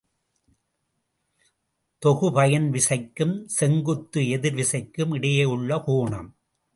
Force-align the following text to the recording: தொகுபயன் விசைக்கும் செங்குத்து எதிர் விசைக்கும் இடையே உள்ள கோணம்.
தொகுபயன் 2.01 2.67
விசைக்கும் 2.71 3.45
செங்குத்து 3.45 4.29
எதிர் 4.29 4.55
விசைக்கும் 4.55 5.13
இடையே 5.13 5.43
உள்ள 5.43 5.77
கோணம். 5.77 6.29